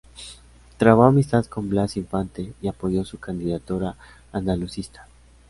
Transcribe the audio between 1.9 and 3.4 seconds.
Infante, y apoyó su